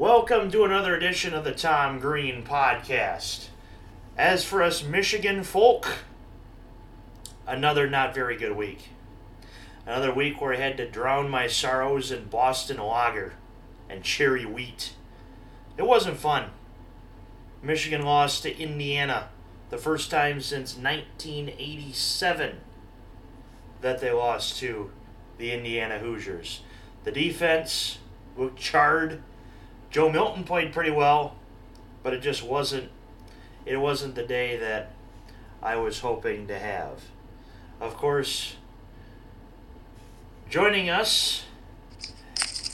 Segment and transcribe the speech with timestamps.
[0.00, 3.48] Welcome to another edition of the Tom Green Podcast.
[4.16, 5.98] As for us Michigan folk,
[7.46, 8.92] another not very good week.
[9.84, 13.34] Another week where I had to drown my sorrows in Boston lager
[13.90, 14.94] and cherry wheat.
[15.76, 16.48] It wasn't fun.
[17.62, 19.28] Michigan lost to Indiana
[19.68, 22.56] the first time since 1987
[23.82, 24.92] that they lost to
[25.36, 26.62] the Indiana Hoosiers.
[27.04, 27.98] The defense
[28.34, 29.22] looked charred.
[29.90, 31.36] Joe Milton played pretty well,
[32.02, 32.90] but it just wasn't
[33.66, 34.92] it wasn't the day that
[35.62, 37.02] I was hoping to have.
[37.80, 38.56] Of course,
[40.48, 41.44] joining us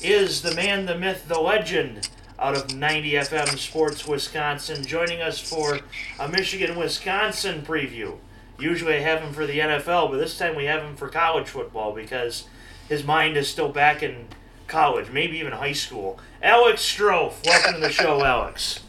[0.01, 2.09] is the man, the myth, the legend
[2.39, 5.81] out of 90 FM Sports Wisconsin, joining us for
[6.21, 8.19] a Michigan Wisconsin preview.
[8.59, 11.49] Usually I have him for the NFL, but this time we have him for college
[11.49, 12.45] football because
[12.89, 14.29] his mind is still back in
[14.67, 16.19] college, maybe even high school.
[16.43, 18.81] Alex Strouf, welcome to the show, Alex.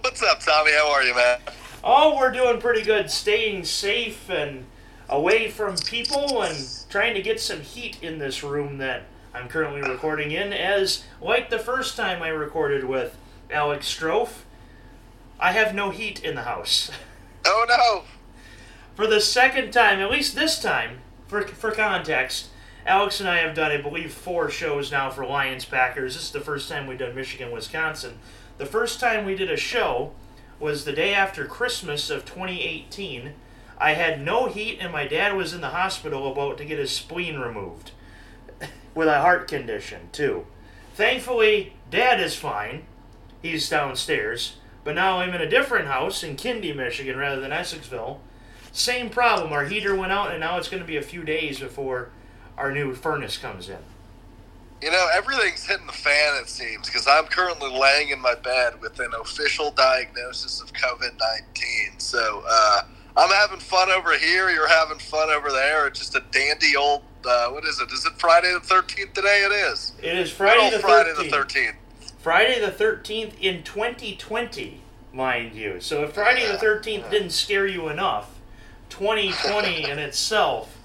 [0.00, 0.72] What's up, Tommy?
[0.72, 1.38] How are you, man?
[1.82, 4.64] Oh, we're doing pretty good, staying safe and
[5.08, 6.56] away from people and
[6.88, 10.52] trying to get some heat in this room that I'm currently recording in.
[10.52, 13.16] As like the first time I recorded with
[13.50, 14.42] Alex Strouf,
[15.38, 16.90] I have no heat in the house.
[17.44, 18.04] Oh no!
[18.94, 22.48] For the second time, at least this time, for, for context,
[22.86, 26.14] Alex and I have done, I believe, four shows now for Lions Packers.
[26.14, 28.20] This is the first time we've done Michigan, Wisconsin.
[28.58, 30.12] The first time we did a show
[30.60, 33.32] was the day after Christmas of 2018.
[33.76, 36.92] I had no heat, and my dad was in the hospital about to get his
[36.92, 37.90] spleen removed
[38.94, 40.46] with a heart condition, too.
[40.94, 42.84] Thankfully, dad is fine.
[43.42, 44.58] He's downstairs.
[44.84, 48.18] But now I'm in a different house in Kinde, Michigan, rather than Essexville.
[48.70, 49.52] Same problem.
[49.52, 52.10] Our heater went out, and now it's going to be a few days before
[52.58, 53.78] our new furnace comes in.
[54.82, 58.80] You know, everything's hitting the fan, it seems, because I'm currently laying in my bed
[58.80, 61.98] with an official diagnosis of COVID 19.
[61.98, 62.82] So uh,
[63.16, 64.50] I'm having fun over here.
[64.50, 65.86] You're having fun over there.
[65.86, 67.90] It's just a dandy old, uh, what is it?
[67.90, 69.46] Is it Friday the 13th today?
[69.46, 69.92] It is.
[70.02, 70.80] It is Friday the 13th.
[70.82, 71.74] Friday the 13th.
[72.18, 74.80] Friday the 13th in 2020,
[75.12, 75.80] mind you.
[75.80, 78.38] So if Friday the 13th didn't scare you enough,
[78.90, 80.75] 2020 in itself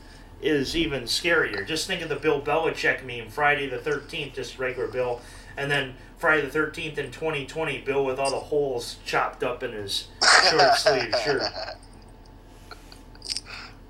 [0.42, 1.66] is even scarier.
[1.66, 5.22] Just think of the Bill Belichick meme, Friday the 13th, just regular Bill,
[5.58, 9.72] and then Friday the 13th in 2020, Bill with all the holes chopped up in
[9.74, 10.08] his
[10.50, 11.44] short sleeve shirt.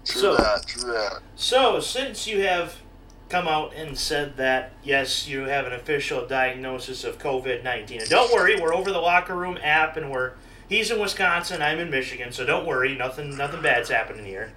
[0.05, 1.19] True So- that, true that.
[1.35, 2.81] So, since you have
[3.29, 8.09] come out and said that, yes, you have an official diagnosis of COVID 19, and
[8.09, 10.33] don't worry, we're over the locker room app and we're.
[10.67, 14.53] He's in Wisconsin, I'm in Michigan, so don't worry, nothing nothing bad's happening here.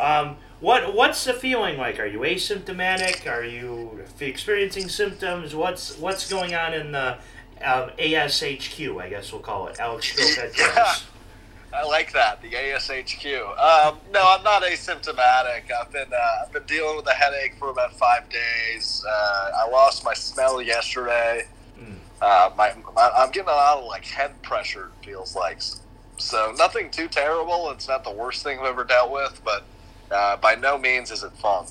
[0.00, 1.98] Um, what what's the feeling like?
[1.98, 3.30] Are you asymptomatic?
[3.30, 5.54] Are you experiencing symptoms?
[5.54, 7.18] What's what's going on in the
[7.62, 9.00] um, ASHQ?
[9.00, 11.04] I guess we'll call it Alex headquarters.
[11.74, 13.40] I like that, the ASHQ.
[13.58, 15.64] Um, no, I'm not asymptomatic.
[15.72, 19.04] I've been uh, I've been dealing with a headache for about five days.
[19.06, 21.48] Uh, I lost my smell yesterday.
[21.78, 21.96] Mm.
[22.22, 24.90] Uh, my, my I'm getting a lot of like head pressure.
[25.02, 25.60] it Feels like
[26.18, 27.70] so nothing too terrible.
[27.70, 29.64] It's not the worst thing I've ever dealt with, but
[30.10, 31.66] uh, by no means is it fun.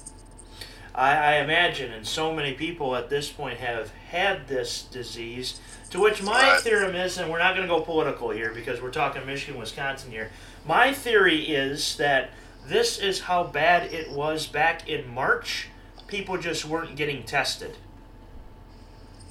[0.96, 5.60] I, I imagine, and so many people at this point have had this disease.
[5.90, 6.62] To which my Right.
[6.62, 10.12] theorem is, and we're not going to go political here because we're talking Michigan, Wisconsin
[10.12, 10.32] here.
[10.66, 12.32] My theory is that
[12.66, 15.68] this is how bad it was back in March.
[16.08, 17.76] People just weren't getting tested.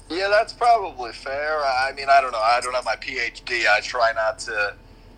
[0.09, 1.59] Yeah, that's probably fair.
[1.59, 2.39] I mean, I don't know.
[2.39, 3.65] I don't have my PhD.
[3.67, 4.75] I try not to,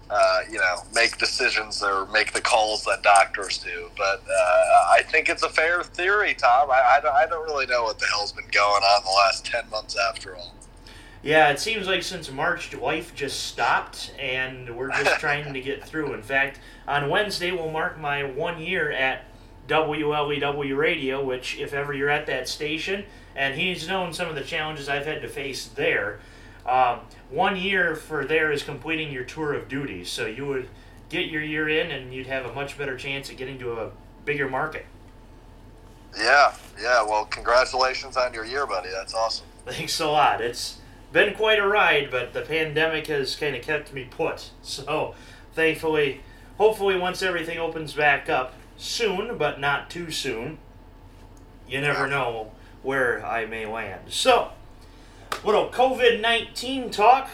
[0.10, 3.90] uh, you know, make decisions or make the calls that doctors do.
[3.98, 6.70] But uh, I think it's a fair theory, Tom.
[6.70, 9.46] I, I, don't, I don't really know what the hell's been going on the last
[9.46, 10.54] 10 months after all.
[11.24, 15.84] Yeah, it seems like since March, life just stopped, and we're just trying to get
[15.84, 16.14] through.
[16.14, 19.26] In fact, on Wednesday we'll mark my one year at
[19.68, 23.06] WLEW Radio, which, if ever you're at that station,
[23.36, 26.20] and he's known some of the challenges I've had to face there.
[26.66, 30.68] Um, one year for there is completing your tour of duty, so you would
[31.10, 33.92] get your year in, and you'd have a much better chance at getting to a
[34.26, 34.86] bigger market.
[36.18, 37.04] Yeah, yeah.
[37.04, 38.90] Well, congratulations on your year, buddy.
[38.90, 39.46] That's awesome.
[39.66, 40.42] Thanks a lot.
[40.42, 40.80] It's
[41.12, 44.52] been quite a ride, but the pandemic has kind of kept me put.
[44.62, 45.14] So,
[45.54, 46.22] thankfully,
[46.58, 50.58] hopefully, once everything opens back up soon, but not too soon,
[51.68, 52.52] you never know
[52.82, 54.02] where I may land.
[54.10, 54.52] So,
[55.46, 57.30] little COVID 19 talk.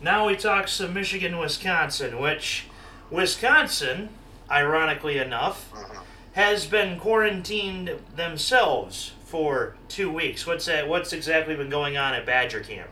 [0.00, 2.66] Now we talk some Michigan, Wisconsin, which
[3.10, 4.10] Wisconsin,
[4.50, 6.02] ironically enough, mm-hmm.
[6.32, 10.46] has been quarantined themselves for two weeks.
[10.46, 10.88] What's that?
[10.88, 12.90] What's exactly been going on at Badger Camp?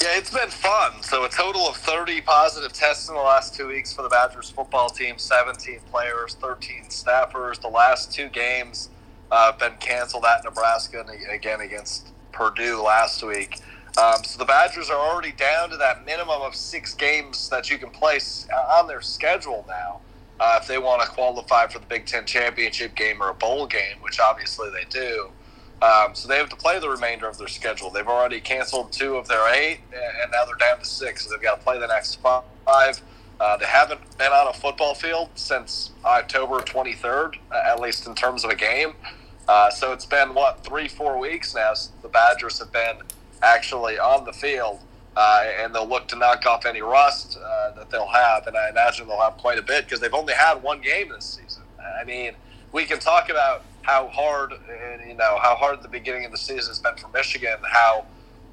[0.00, 1.02] Yeah, it's been fun.
[1.02, 4.50] So a total of 30 positive tests in the last two weeks for the Badgers
[4.50, 5.18] football team.
[5.18, 7.60] 17 players, 13 staffers.
[7.60, 8.90] The last two games
[9.30, 13.60] uh, been canceled at Nebraska and again against Purdue last week.
[13.98, 17.78] Um, so the Badgers are already down to that minimum of six games that you
[17.78, 18.46] can place
[18.76, 20.00] on their schedule now.
[20.40, 23.66] Uh, if they want to qualify for the Big Ten championship game or a bowl
[23.66, 25.30] game, which obviously they do.
[25.82, 27.90] Um, so they have to play the remainder of their schedule.
[27.90, 31.24] They've already canceled two of their eight, and now they're down to six.
[31.24, 32.44] So they've got to play the next five.
[33.40, 38.44] Uh, they haven't been on a football field since October 23rd, at least in terms
[38.44, 38.94] of a game.
[39.48, 41.72] Uh, so it's been, what, three, four weeks now
[42.02, 42.98] the Badgers have been
[43.42, 44.80] actually on the field.
[45.16, 48.46] Uh, and they'll look to knock off any rust uh, that they'll have.
[48.46, 51.24] And I imagine they'll have quite a bit because they've only had one game this
[51.42, 51.64] season.
[52.00, 52.34] I mean,
[52.70, 54.52] we can talk about how hard,
[55.04, 58.04] you know, how hard the beginning of the season has been for Michigan, how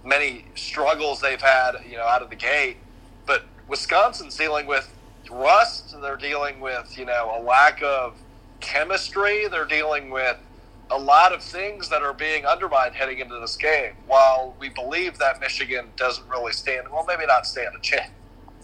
[0.03, 2.77] many struggles they've had, you know, out of the gate.
[3.27, 4.91] But Wisconsin's dealing with
[5.29, 5.95] rust.
[6.01, 8.15] They're dealing with, you know, a lack of
[8.59, 9.47] chemistry.
[9.49, 10.37] They're dealing with
[10.91, 13.93] a lot of things that are being undermined heading into this game.
[14.07, 18.11] While we believe that Michigan doesn't really stand, well, maybe not stand a chance,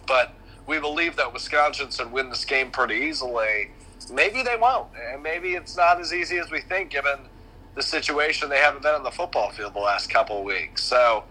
[0.07, 0.33] but
[0.67, 3.71] we believe that Wisconsin should win this game pretty easily
[4.09, 4.87] maybe they won't.
[5.11, 7.19] And maybe it's not as easy as we think, given
[7.75, 10.83] the situation they haven't been on the football field the last couple of weeks.
[10.83, 11.23] So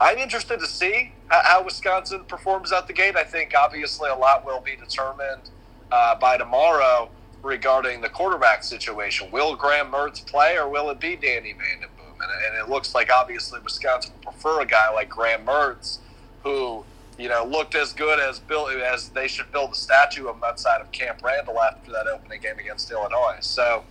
[0.00, 3.16] I'm interested to see how Wisconsin performs out the gate.
[3.16, 5.50] I think obviously a lot will be determined
[5.90, 7.10] uh, by tomorrow
[7.44, 9.30] regarding the quarterback situation.
[9.30, 12.20] Will Graham Mertz play or will it be Danny Vanden Boom?
[12.20, 15.98] And, and it looks like obviously Wisconsin will prefer a guy like Graham Mertz
[16.42, 16.84] who
[17.18, 20.44] you know, looked as good as built as they should build a statue of him
[20.44, 23.36] outside of Camp Randall after that opening game against Illinois.
[23.40, 23.84] So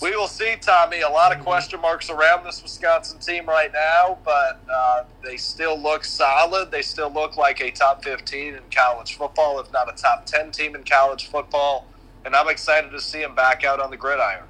[0.00, 1.00] we will see, Tommy.
[1.00, 5.78] A lot of question marks around this Wisconsin team right now, but uh, they still
[5.78, 6.70] look solid.
[6.70, 10.50] They still look like a top 15 in college football, if not a top 10
[10.50, 11.86] team in college football.
[12.26, 14.46] And I'm excited to see him back out on the gridiron.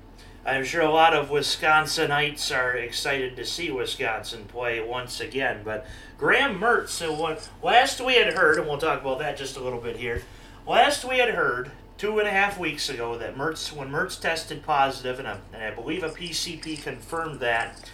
[0.46, 5.60] I'm sure a lot of Wisconsinites are excited to see Wisconsin play once again.
[5.62, 5.86] But
[6.16, 9.60] Graham Mertz, so what last we had heard, and we'll talk about that just a
[9.62, 10.22] little bit here.
[10.66, 14.62] Last we had heard two and a half weeks ago that Mertz, when Mertz tested
[14.62, 17.90] positive, and I, and I believe a PCP confirmed that,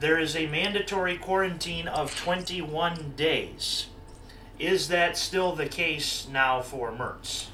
[0.00, 3.86] there is a mandatory quarantine of 21 days.
[4.58, 7.51] Is that still the case now for Mertz?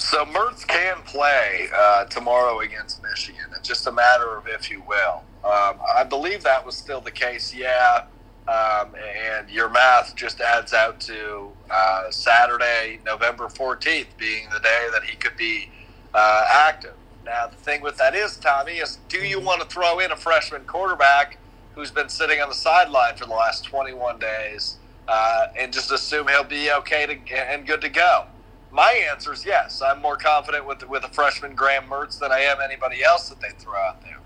[0.00, 3.44] So Mertz can play uh, tomorrow against Michigan.
[3.56, 5.22] It's just a matter of if you will.
[5.44, 7.54] Um, I believe that was still the case.
[7.54, 8.06] Yeah.
[8.48, 14.88] Um, and your math just adds out to uh, Saturday, November 14th, being the day
[14.90, 15.70] that he could be
[16.14, 16.94] uh, active.
[17.26, 20.16] Now, the thing with that is, Tommy, is do you want to throw in a
[20.16, 21.36] freshman quarterback
[21.74, 26.26] who's been sitting on the sideline for the last 21 days uh, and just assume
[26.26, 28.24] he'll be okay to, and good to go?
[28.72, 29.82] My answer is yes.
[29.82, 33.40] I'm more confident with with a freshman Graham Mertz than I am anybody else that
[33.40, 34.18] they throw out there.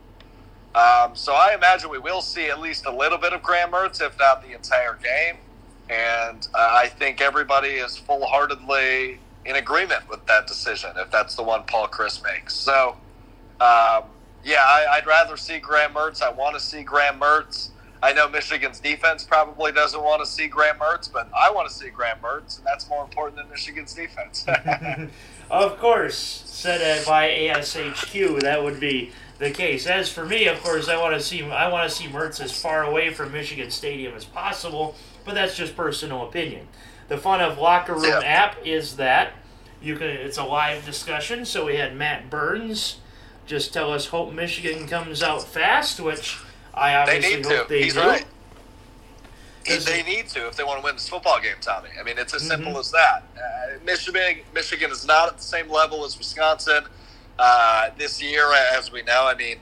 [0.75, 4.05] Um, so I imagine we will see at least a little bit of Graham Mertz,
[4.05, 5.37] if not the entire game.
[5.88, 11.37] And uh, I think everybody is full heartedly in agreement with that decision, if that's
[11.37, 12.55] the one Paul Chryst makes.
[12.55, 12.96] So,
[13.61, 14.05] um,
[14.43, 16.23] yeah, I, would rather see Graham Mertz.
[16.23, 17.70] I want to see Graham Mertz.
[18.05, 21.75] I know Michigan's defense probably doesn't want to see Graham Mertz, but I want to
[21.75, 24.44] see Graham Mertz, and that's more important than Michigan's defense.
[25.51, 29.87] of course, said by ASHQ, that would be the case.
[29.87, 32.53] As for me, of course, I want to see I want to see Mertz as
[32.53, 36.69] far away from Michigan Stadium as possible, but that's just personal opinion.
[37.08, 38.20] The fun of Locker Room yeah.
[38.23, 39.32] app is that
[39.81, 41.46] you can it's a live discussion.
[41.46, 42.99] So we had Matt Burns
[43.46, 46.39] just tell us hope Michigan comes out fast, which
[46.76, 47.72] I obviously they hope to.
[47.72, 48.00] they He's do.
[48.00, 48.24] Right.
[49.66, 51.88] They need to if they want to win this football game, Tommy.
[51.98, 52.81] I mean, it's as simple mm-hmm.
[52.81, 53.22] as that.
[53.34, 56.84] Uh, Michigan, Michigan is not at the same level as Wisconsin
[57.38, 59.26] uh, this year, as we know.
[59.26, 59.56] I mean,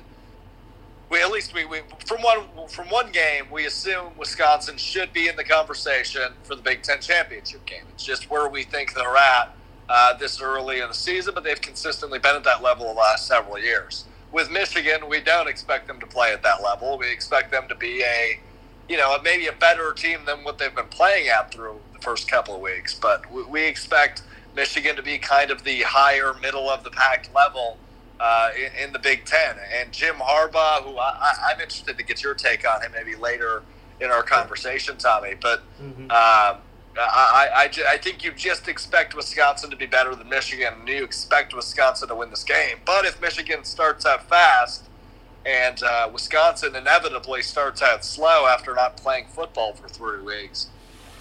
[1.09, 5.29] we at least we, we from one from one game we assume Wisconsin should be
[5.29, 7.85] in the conversation for the Big Ten championship game.
[7.95, 9.55] It's just where we think they're at
[9.89, 13.27] uh, this early in the season, but they've consistently been at that level the last
[13.29, 16.99] several years with Michigan, we don't expect them to play at that level.
[16.99, 18.39] We expect them to be a,
[18.89, 22.29] you know, maybe a better team than what they've been playing at through the first
[22.29, 22.95] couple of weeks.
[22.95, 24.23] But we expect
[24.57, 27.77] Michigan to be kind of the higher middle of the pack level
[28.19, 29.57] uh, in, in, the Big Ten.
[29.75, 33.63] And Jim Harbaugh, who I, am interested to get your take on him maybe later
[34.01, 35.35] in our conversation, Tommy.
[35.41, 36.11] But mm-hmm.
[36.11, 36.61] um,
[36.99, 41.05] I, I, I, think you just expect Wisconsin to be better than Michigan, and you
[41.05, 42.79] expect Wisconsin to win this game.
[42.85, 44.85] But if Michigan starts out fast,
[45.47, 50.69] and uh, Wisconsin inevitably starts out slow after not playing football for three weeks,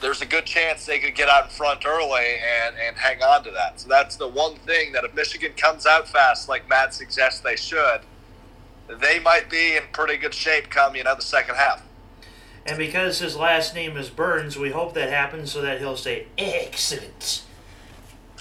[0.01, 3.43] there's a good chance they could get out in front early and, and hang on
[3.43, 3.79] to that.
[3.79, 7.55] So that's the one thing that if Michigan comes out fast, like Matt suggests they
[7.55, 8.01] should,
[8.99, 11.83] they might be in pretty good shape come, you know, the second half.
[12.65, 16.27] And because his last name is Burns, we hope that happens so that he'll say,
[16.37, 17.43] excellent.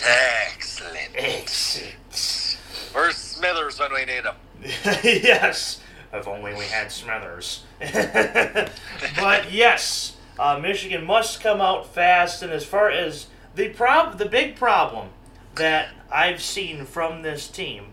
[0.04, 1.10] Excellent.
[1.14, 2.58] Excellent.
[2.92, 4.34] Where's Smithers when we need him?
[5.02, 5.80] yes.
[6.12, 7.64] If only we had Smithers.
[7.80, 8.72] but
[9.52, 12.42] yes, uh, Michigan must come out fast.
[12.42, 15.08] And as far as the prob, the big problem
[15.54, 17.92] that I've seen from this team,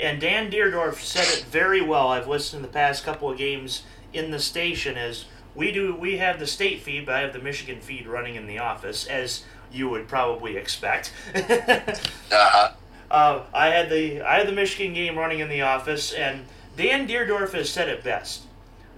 [0.00, 2.08] and Dan Dierdorf said it very well.
[2.08, 4.96] I've listened to the past couple of games in the station.
[4.96, 8.36] Is we do we have the state feed, but I have the Michigan feed running
[8.36, 11.12] in the office, as you would probably expect.
[12.32, 12.72] Uh-huh.
[13.10, 16.46] Uh, I had the I had the Michigan game running in the office, and
[16.78, 18.44] Dan Dierdorf has said it best.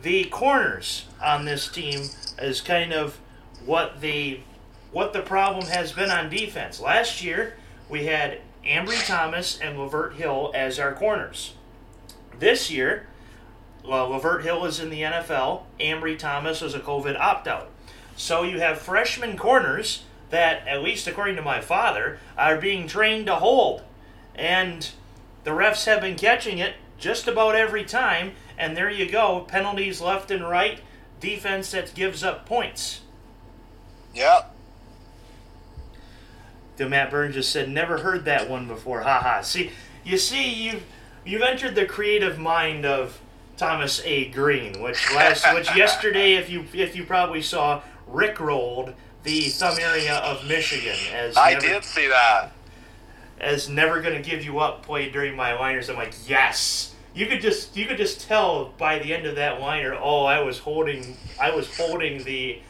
[0.02, 3.18] The corners on this team is kind of
[3.66, 4.38] what the
[4.92, 6.78] what the problem has been on defense.
[6.78, 7.56] Last year
[7.88, 11.54] we had Ambry Thomas and Lavert Hill as our corners.
[12.38, 13.08] This year,
[13.86, 15.62] well, Lavert Hill is in the NFL.
[15.78, 17.70] Ambry Thomas was a COVID opt out.
[18.16, 23.26] So you have freshman corners that, at least according to my father, are being trained
[23.26, 23.82] to hold.
[24.34, 24.90] And
[25.44, 28.32] the refs have been catching it just about every time.
[28.56, 30.80] And there you go penalties left and right,
[31.20, 33.02] defense that gives up points.
[34.14, 34.54] Yep.
[36.76, 39.42] The Matt Burns just said, "Never heard that one before." Haha.
[39.42, 39.70] See,
[40.04, 40.84] you see, you've
[41.24, 43.20] you've entered the creative mind of
[43.56, 44.28] Thomas A.
[44.30, 49.78] Green, which last, which yesterday, if you if you probably saw, Rick rolled the thumb
[49.78, 52.52] area of Michigan as I never, did see that.
[53.40, 55.88] as never gonna give you up played during my liners.
[55.88, 56.94] I'm like, yes.
[57.14, 59.94] You could just you could just tell by the end of that liner.
[59.94, 62.60] Oh, I was holding I was holding the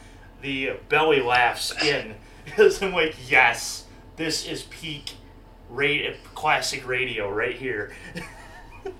[0.41, 2.13] the belly laughs in
[2.45, 3.85] because I'm like, yes,
[4.17, 5.13] this is peak
[5.69, 7.91] rate classic radio right here.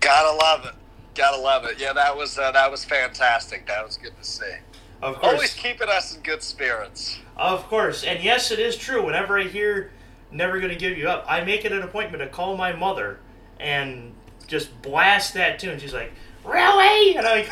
[0.00, 0.74] Gotta love it.
[1.16, 1.80] Gotta love it.
[1.80, 3.66] Yeah, that was uh, that was fantastic.
[3.66, 4.52] That was good to see.
[5.00, 7.18] Of course, Always keeping us in good spirits.
[7.36, 9.02] Of course, and yes, it is true.
[9.04, 9.92] Whenever I hear
[10.30, 13.18] "Never Gonna Give You Up," I make it an appointment to call my mother
[13.58, 14.12] and
[14.46, 15.78] just blast that tune.
[15.78, 16.12] She's like,
[16.44, 17.48] "Really?" And I'm like,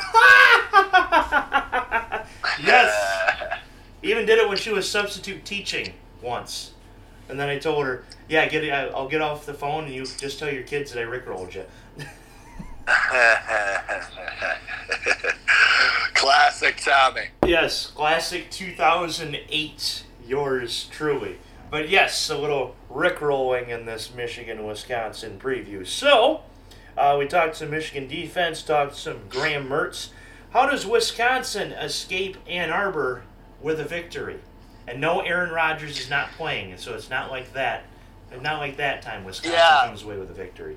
[2.62, 3.58] "Yes."
[4.02, 6.72] Even did it when she was substitute teaching once,
[7.30, 8.70] and then I told her, "Yeah, get it.
[8.70, 11.64] I'll get off the phone and you just tell your kids that I rickrolled you."
[16.14, 17.26] Classic Tommy.
[17.46, 21.38] Yes, classic 2008, yours truly.
[21.70, 25.86] But yes, a little rickrolling in this Michigan Wisconsin preview.
[25.86, 26.42] So,
[26.96, 30.10] uh, we talked some Michigan defense, talked some Graham Mertz.
[30.50, 33.22] How does Wisconsin escape Ann Arbor
[33.60, 34.38] with a victory?
[34.86, 37.84] And no, Aaron Rodgers is not playing, and so it's not like that.
[38.40, 39.86] Not like that time Wisconsin Yeah.
[39.86, 40.76] comes away with a victory.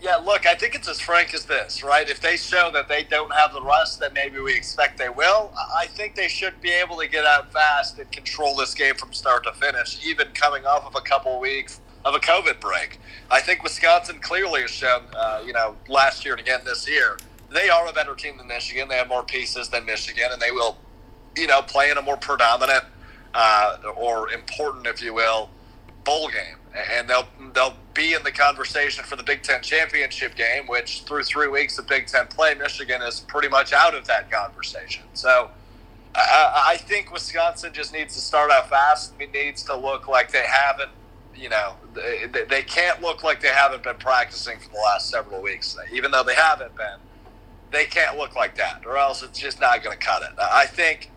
[0.00, 2.08] Yeah, look, I think it's as frank as this, right?
[2.08, 5.52] If they show that they don't have the rust that maybe we expect they will,
[5.56, 9.12] I think they should be able to get out fast and control this game from
[9.14, 13.00] start to finish, even coming off of a couple weeks of a COVID break.
[13.30, 17.16] I think Wisconsin clearly has shown, uh, you know, last year and again this year,
[17.50, 18.88] they are a better team than Michigan.
[18.88, 20.76] They have more pieces than Michigan, and they will,
[21.36, 22.84] you know, play in a more predominant
[23.34, 25.48] uh, or important, if you will,
[26.06, 26.56] bowl game,
[26.94, 31.24] and they'll they'll be in the conversation for the Big Ten championship game, which through
[31.24, 35.04] three weeks of Big Ten play, Michigan is pretty much out of that conversation.
[35.14, 35.50] So.
[36.14, 39.12] I, I think Wisconsin just needs to start out fast.
[39.20, 40.90] It needs to look like they haven't,
[41.34, 45.42] you know, they, they- can't look like they haven't been practicing for the last several
[45.42, 45.76] weeks.
[45.92, 46.98] Even though they haven't been,
[47.70, 50.30] they can't look like that, or else it's just not going to cut it.
[50.40, 51.10] I think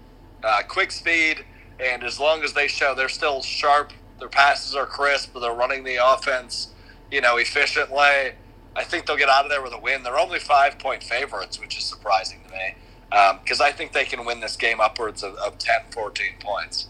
[0.44, 1.46] uh, quick speed,
[1.80, 5.84] and as long as they show they're still sharp, their passes are crisp, they're running
[5.84, 6.70] the offense,
[7.12, 8.34] you know, efficiently.
[8.76, 10.04] I think they'll get out of there with a win.
[10.04, 12.76] They're only five point favorites, which is surprising to me
[13.12, 16.88] um, because I think they can win this game upwards of, of 10, 14 points.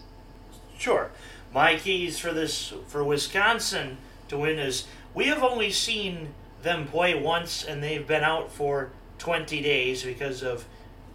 [0.78, 1.10] Sure.
[1.52, 7.20] My keys for this for Wisconsin to win is we have only seen them play
[7.20, 10.66] once and they've been out for 20 days because of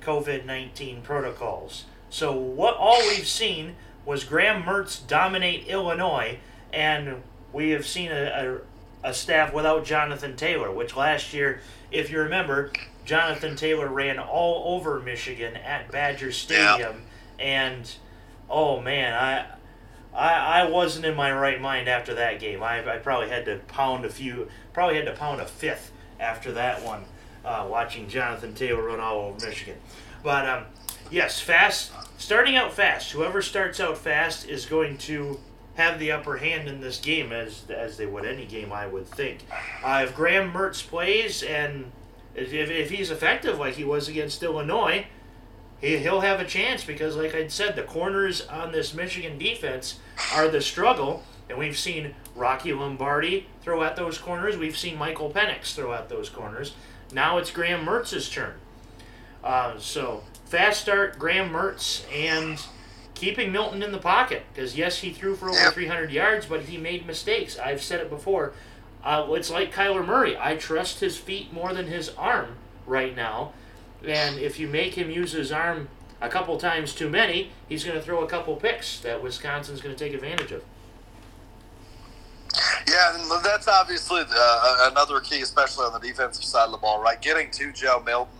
[0.02, 1.86] COVID-19 protocols.
[2.10, 6.40] So what all we've seen was Graham Mertz dominate Illinois
[6.72, 8.62] and we have seen a,
[9.04, 12.72] a, a staff without Jonathan Taylor, which last year, if you remember,
[13.06, 17.04] Jonathan Taylor ran all over Michigan at Badger Stadium
[17.40, 17.96] and
[18.50, 19.46] oh man, I
[20.16, 22.64] I, I wasn't in my right mind after that game.
[22.64, 26.54] I, I probably had to pound a few, probably had to pound a fifth after
[26.54, 27.04] that one,
[27.44, 29.78] uh, watching Jonathan Taylor run all over Michigan.
[30.24, 30.64] But um,
[31.12, 31.92] yes, fast,
[32.25, 33.12] starting out fast.
[33.12, 35.39] Whoever starts out fast is going to
[35.75, 39.05] have the upper hand in this game, as as they would any game, I would
[39.05, 39.46] think.
[39.84, 41.91] Uh, if Graham Mertz plays and
[42.34, 45.05] if, if he's effective like he was against Illinois,
[45.79, 50.00] he, he'll have a chance because, like I said, the corners on this Michigan defense
[50.34, 51.24] are the struggle.
[51.48, 54.58] And we've seen Rocky Lombardi throw at those corners.
[54.58, 56.74] We've seen Michael Penix throw at those corners.
[57.13, 58.55] Now it's Graham Mertz's turn.
[59.44, 62.62] Uh, so fast start, Graham Mertz, and
[63.14, 64.44] keeping Milton in the pocket.
[64.54, 67.58] Because yes, he threw for over 300 yards, but he made mistakes.
[67.58, 68.54] I've said it before.
[69.04, 70.36] Uh, it's like Kyler Murray.
[70.38, 72.56] I trust his feet more than his arm
[72.88, 73.54] right now.
[74.06, 75.90] And if you make him use his arm
[76.22, 79.96] a couple times too many, he's going to throw a couple picks that Wisconsin's going
[79.96, 80.64] to take advantage of.
[82.88, 87.02] Yeah, and that's obviously uh, another key, especially on the defensive side of the ball,
[87.02, 87.22] right?
[87.22, 88.34] Getting to Joe Milton.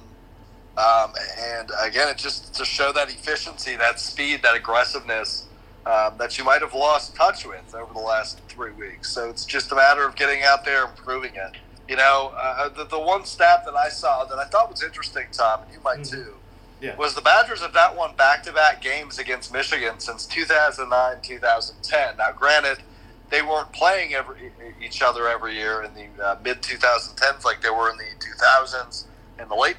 [0.78, 5.46] Um, and again, it just to show that efficiency, that speed, that aggressiveness
[5.86, 9.10] um, that you might have lost touch with over the last three weeks.
[9.10, 11.52] So it's just a matter of getting out there and proving it.
[11.88, 15.28] You know, uh, the, the one stat that I saw that I thought was interesting,
[15.32, 16.16] Tom, and you might mm-hmm.
[16.16, 16.34] too,
[16.82, 16.96] yeah.
[16.96, 22.18] was the Badgers have not won back to back games against Michigan since 2009 2010.
[22.18, 22.80] Now, granted,
[23.30, 24.52] they weren't playing every,
[24.84, 29.06] each other every year in the uh, mid 2010s like they were in the 2000s
[29.38, 29.78] and the late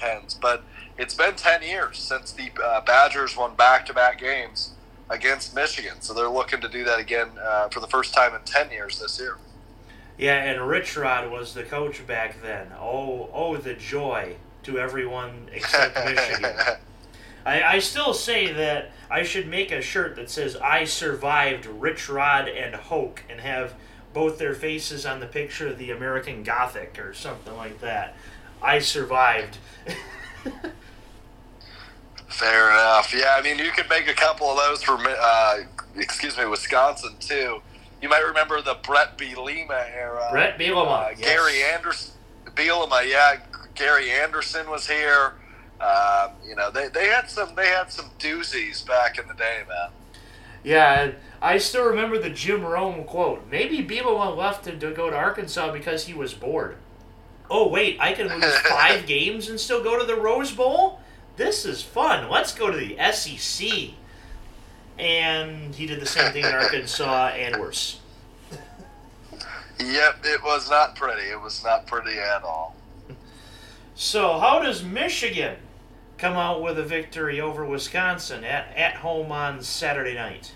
[0.00, 0.62] 2010s, but
[0.98, 4.72] it's been 10 years since the uh, Badgers won back to back games
[5.08, 6.00] against Michigan.
[6.00, 8.98] So they're looking to do that again uh, for the first time in 10 years
[8.98, 9.38] this year.
[10.18, 12.68] Yeah, and Rich Rod was the coach back then.
[12.78, 16.56] Oh, oh, the joy to everyone except Michigan.
[17.46, 22.10] I, I still say that I should make a shirt that says "I survived Rich
[22.10, 23.72] Rod and Hoke" and have
[24.12, 28.14] both their faces on the picture of the American Gothic or something like that.
[28.62, 29.58] I survived.
[32.28, 33.12] Fair enough.
[33.14, 35.58] Yeah, I mean, you could make a couple of those for, uh,
[35.96, 37.60] excuse me, Wisconsin too.
[38.00, 40.28] You might remember the Bret Bielema era.
[40.30, 41.20] Bret Bielema, uh, yes.
[41.20, 42.14] Gary Anderson,
[42.54, 43.40] Bielema, yeah.
[43.74, 45.34] Gary Anderson was here.
[45.80, 49.62] Um, you know, they, they had some they had some doozies back in the day,
[49.68, 49.90] man.
[50.62, 53.46] Yeah, I still remember the Jim Rome quote.
[53.50, 56.76] Maybe Bielema left to, to go to Arkansas because he was bored.
[57.50, 61.00] Oh wait, I can lose five games and still go to the Rose Bowl.
[61.36, 62.30] This is fun.
[62.30, 63.90] Let's go to the SEC.
[64.98, 68.00] And he did the same thing in Arkansas and worse.
[69.78, 71.22] Yep, it was not pretty.
[71.22, 72.76] It was not pretty at all.
[73.94, 75.56] So, how does Michigan
[76.18, 80.52] come out with a victory over Wisconsin at, at home on Saturday night?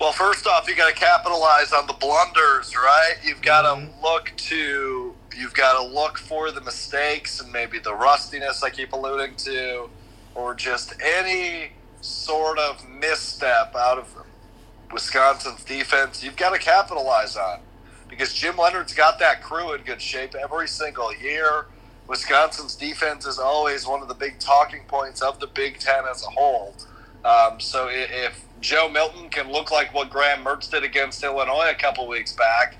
[0.00, 3.14] Well, first off, you got to capitalize on the blunders, right?
[3.24, 4.02] You've got to mm-hmm.
[4.02, 5.07] look to
[5.38, 9.88] you've got to look for the mistakes and maybe the rustiness I keep alluding to,
[10.34, 14.08] or just any sort of misstep out of
[14.92, 16.24] Wisconsin's defense.
[16.24, 17.60] You've got to capitalize on
[18.08, 21.66] because Jim Leonhard's got that crew in good shape every single year.
[22.08, 26.24] Wisconsin's defense is always one of the big talking points of the Big Ten as
[26.24, 26.74] a whole.
[27.24, 31.74] Um, so if Joe Milton can look like what Graham Mertz did against Illinois a
[31.74, 32.76] couple weeks back,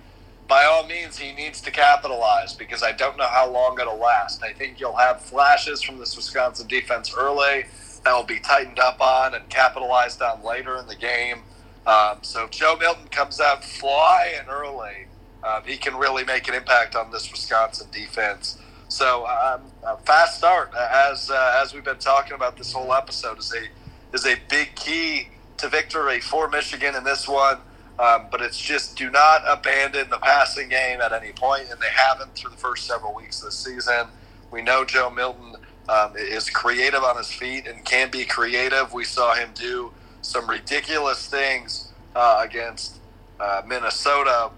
[0.48, 4.42] by all means, he needs to capitalize because I don't know how long it'll last.
[4.42, 7.66] I think you'll have flashes from this Wisconsin defense early
[8.04, 11.42] that will be tightened up on and capitalized on later in the game.
[11.86, 15.06] Um, so if Joe Milton comes out flying early,
[15.44, 18.58] um, he can really make an impact on this Wisconsin defense.
[18.88, 23.38] So um, a fast start, as uh, as we've been talking about this whole episode,
[23.38, 27.58] is a is a big key to victory for Michigan in this one.
[27.98, 31.90] Um, but it's just do not abandon the passing game at any point, and they
[31.92, 34.06] haven't through the first several weeks this season.
[34.50, 35.56] We know Joe Milton
[35.88, 38.92] um, is creative on his feet and can be creative.
[38.92, 42.98] We saw him do some ridiculous things uh, against
[43.40, 44.50] uh, Minnesota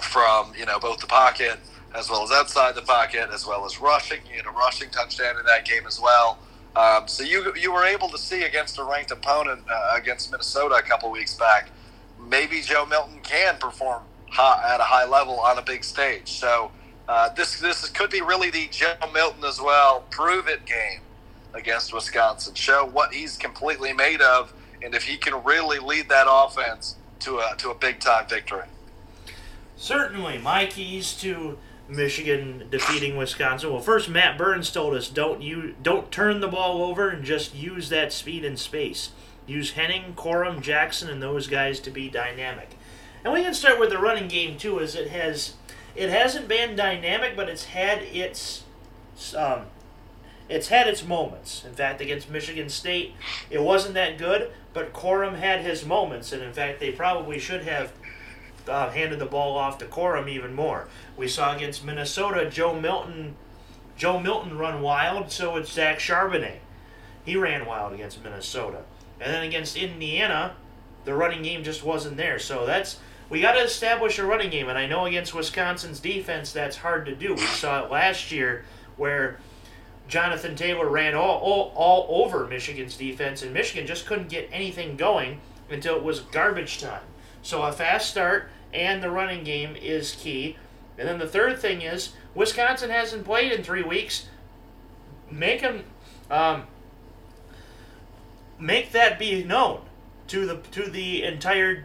[0.00, 1.58] from you know both the pocket
[1.96, 4.20] as well as outside the pocket, as well as rushing.
[4.28, 6.38] He had a rushing touchdown in that game as well.
[6.76, 10.74] Um, so you you were able to see against a ranked opponent uh, against Minnesota
[10.74, 11.70] a couple weeks back.
[12.28, 16.28] Maybe Joe Milton can perform high, at a high level on a big stage.
[16.28, 16.70] So
[17.08, 21.00] uh, this this could be really the Joe Milton as well prove it game
[21.54, 22.54] against Wisconsin.
[22.54, 27.38] Show what he's completely made of, and if he can really lead that offense to
[27.38, 28.66] a to a big time victory.
[29.76, 31.58] Certainly, my keys to
[31.88, 33.70] Michigan defeating Wisconsin.
[33.70, 37.54] Well, first Matt Burns told us don't you don't turn the ball over and just
[37.54, 39.10] use that speed and space.
[39.46, 42.76] Use Henning, Corum, Jackson, and those guys to be dynamic.
[43.24, 45.54] And we can start with the running game too, as it has
[45.94, 48.64] it hasn't been dynamic, but it's had its
[49.36, 49.62] um,
[50.48, 51.64] it's had its moments.
[51.64, 53.14] In fact, against Michigan State,
[53.50, 57.62] it wasn't that good, but Corum had his moments, and in fact, they probably should
[57.64, 57.92] have
[58.68, 60.88] uh, handed the ball off to Corum even more.
[61.16, 63.36] We saw against Minnesota, Joe Milton,
[63.96, 66.58] Joe Milton run wild, so it's Zach Charbonnet.
[67.24, 68.82] He ran wild against Minnesota,
[69.20, 70.54] and then against Indiana,
[71.04, 72.38] the running game just wasn't there.
[72.38, 72.98] So that's
[73.28, 77.06] we got to establish a running game, and I know against Wisconsin's defense that's hard
[77.06, 77.34] to do.
[77.34, 78.64] We saw it last year
[78.96, 79.38] where
[80.08, 84.96] Jonathan Taylor ran all, all, all over Michigan's defense, and Michigan just couldn't get anything
[84.96, 87.02] going until it was garbage time.
[87.42, 90.56] So a fast start and the running game is key.
[90.98, 94.28] And then the third thing is Wisconsin hasn't played in three weeks.
[95.30, 95.84] Make them
[96.30, 96.64] um,
[98.58, 99.80] make that be known
[100.28, 101.84] to the to the entire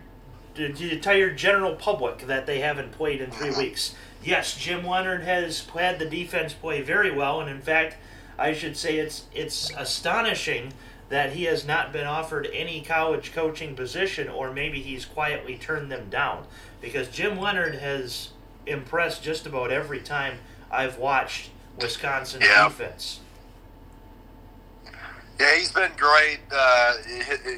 [0.56, 3.60] the entire general public that they haven't played in three uh-huh.
[3.60, 3.96] weeks.
[4.24, 7.98] Yes, Jim Leonhard has had the defense play very well, and in fact,
[8.38, 10.74] I should say it's it's astonishing
[11.10, 15.92] that he has not been offered any college coaching position, or maybe he's quietly turned
[15.92, 16.46] them down,
[16.80, 18.30] because Jim Leonhard has
[18.66, 20.38] impressed just about every time
[20.70, 22.68] I've watched Wisconsin's yeah.
[22.68, 23.20] defense.
[25.42, 26.94] Yeah, he's been great uh,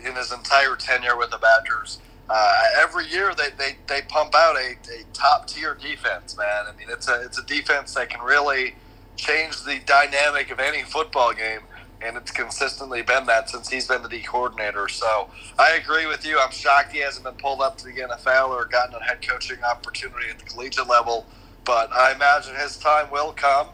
[0.08, 2.00] in his entire tenure with the Badgers.
[2.30, 6.64] Uh, every year they, they, they pump out a, a top tier defense, man.
[6.66, 8.76] I mean, it's a it's a defense that can really
[9.18, 11.60] change the dynamic of any football game,
[12.02, 14.88] and it's consistently been that since he's been the D coordinator.
[14.88, 16.40] So I agree with you.
[16.40, 19.62] I'm shocked he hasn't been pulled up to the NFL or gotten a head coaching
[19.62, 21.26] opportunity at the collegiate level,
[21.66, 23.68] but I imagine his time will come.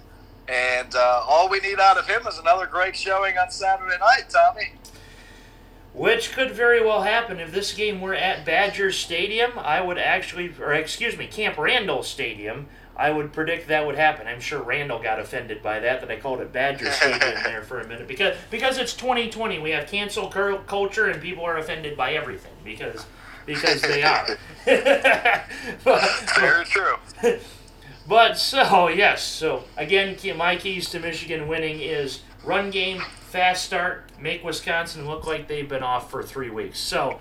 [0.50, 4.30] And uh, all we need out of him is another great showing on Saturday night,
[4.30, 4.74] Tommy.
[5.94, 9.52] Which could very well happen if this game were at Badger Stadium.
[9.58, 12.68] I would actually, or excuse me, Camp Randall Stadium.
[12.96, 14.28] I would predict that would happen.
[14.28, 17.80] I'm sure Randall got offended by that that I called it Badger Stadium there for
[17.80, 19.60] a minute because because it's 2020.
[19.60, 23.06] We have cancel culture and people are offended by everything because
[23.46, 24.38] because they are.
[25.84, 26.96] but, Very true.
[28.10, 34.10] But so yes, so again, my keys to Michigan winning is run game, fast start,
[34.20, 36.80] make Wisconsin look like they've been off for three weeks.
[36.80, 37.20] So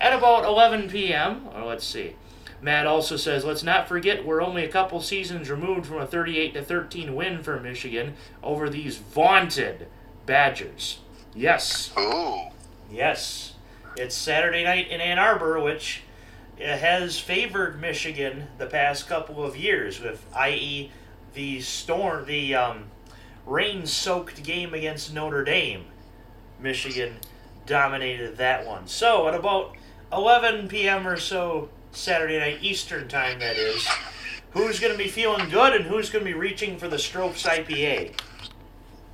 [0.00, 2.16] at about 11 p.m., or let's see.
[2.62, 6.54] Matt also says, let's not forget we're only a couple seasons removed from a 38
[6.54, 9.86] to 13 win for Michigan over these vaunted
[10.24, 11.00] Badgers.
[11.34, 11.92] Yes.
[12.90, 13.52] Yes.
[13.98, 16.04] It's Saturday night in Ann Arbor, which
[16.64, 20.90] has favored Michigan the past couple of years, with i.e.
[21.34, 22.84] the storm, the um,
[23.46, 25.86] rain-soaked game against Notre Dame.
[26.60, 27.16] Michigan
[27.66, 28.86] dominated that one.
[28.86, 29.76] So at about
[30.12, 31.06] 11 p.m.
[31.06, 33.86] or so Saturday night Eastern time, that is,
[34.50, 37.44] who's going to be feeling good and who's going to be reaching for the Strouf's
[37.44, 38.14] IPA?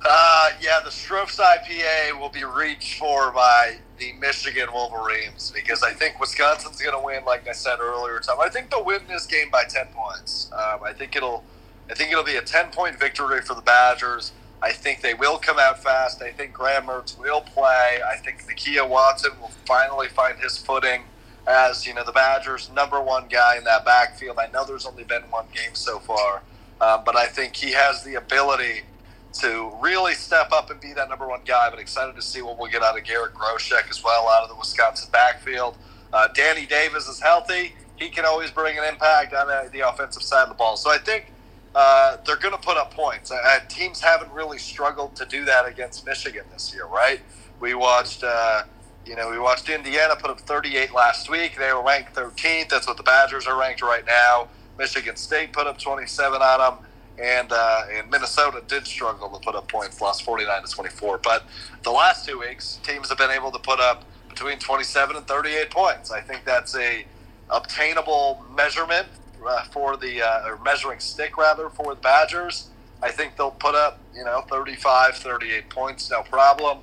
[0.05, 5.91] Uh, yeah, the Strouf's IPA will be reached for by the Michigan Wolverines because I
[5.91, 7.25] think Wisconsin's going to win.
[7.25, 10.51] Like I said earlier, Tom, I think they'll win this game by ten points.
[10.53, 11.43] Um, I think it'll,
[11.89, 14.31] I think it'll be a ten point victory for the Badgers.
[14.61, 16.21] I think they will come out fast.
[16.21, 17.99] I think Graham Mertz will play.
[18.05, 21.03] I think Nakia Watson will finally find his footing
[21.47, 24.37] as you know the Badgers' number one guy in that backfield.
[24.39, 26.43] I know there's only been one game so far,
[26.81, 28.83] uh, but I think he has the ability
[29.31, 31.69] to really step up and be that number one guy.
[31.69, 34.49] But excited to see what we'll get out of Garrett Groshek as well out of
[34.49, 35.77] the Wisconsin backfield.
[36.11, 37.73] Uh, Danny Davis is healthy.
[37.97, 40.77] He can always bring an impact on the, offensive side of the ball.
[40.77, 41.31] So I think
[41.75, 43.31] uh, they're going to put up points.
[43.31, 47.19] Uh, teams haven't really struggled to do that against Michigan this year, right?
[47.59, 48.63] We watched, uh,
[49.05, 51.57] you know, we watched Indiana put up 38 last week.
[51.59, 52.69] They were ranked 13th.
[52.69, 54.47] That's what the Badgers are ranked right now.
[54.77, 56.88] Michigan State put up 27 on them
[57.19, 61.19] and uh, and Minnesota did struggle to put up points, lost 49 to 24.
[61.19, 61.43] But
[61.83, 65.69] the last two weeks, teams have been able to put up between 27 and 38
[65.69, 66.11] points.
[66.11, 67.05] I think that's a
[67.49, 69.07] obtainable measurement
[69.45, 72.69] uh, for the uh, or measuring stick rather for the Badgers.
[73.01, 76.79] I think they'll put up you know 35, 38 points, no problem,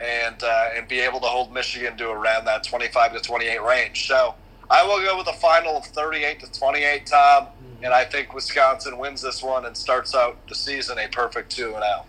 [0.00, 4.06] and uh, and be able to hold Michigan to around that 25 to 28 range.
[4.06, 4.34] So
[4.70, 7.48] I will go with a final of 38 to 28, Tom
[7.82, 11.74] and I think Wisconsin wins this one and starts out the season a perfect two
[11.74, 12.06] and out.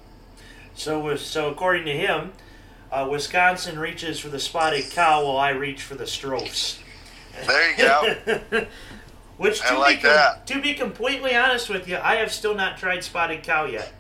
[0.76, 2.34] So, so according to him,
[2.92, 6.80] uh, Wisconsin reaches for the spotted cow, while I reach for the Strouf's.
[7.48, 8.66] There you go.
[9.38, 12.78] Which to like be com- to be completely honest with you, I have still not
[12.78, 13.92] tried spotted cow yet.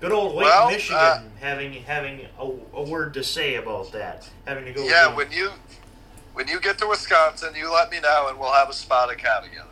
[0.00, 4.28] Good old Lake well, Michigan uh, having having a, a, word to say about that.
[4.44, 4.84] Having to go.
[4.84, 5.52] Yeah, when you
[6.34, 9.40] when you get to Wisconsin, you let me know, and we'll have a spotted cow
[9.40, 9.68] together.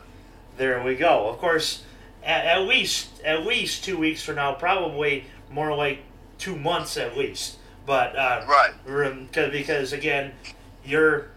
[0.57, 1.27] There we go.
[1.29, 1.83] Of course,
[2.23, 5.99] at, at least at least two weeks from now, probably more like
[6.37, 7.57] two months at least.
[7.85, 8.71] But uh, Right.
[9.31, 10.31] 'cause- because again,
[10.83, 11.27] you're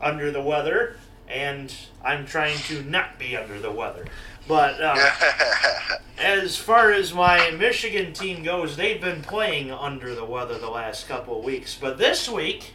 [0.00, 0.96] under the weather,
[1.28, 4.06] and I'm trying to not be under the weather.
[4.46, 4.96] But uh,
[6.18, 11.06] as far as my Michigan team goes, they've been playing under the weather the last
[11.08, 11.76] couple of weeks.
[11.78, 12.72] But this week,